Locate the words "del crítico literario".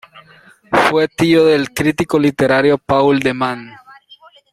1.45-2.79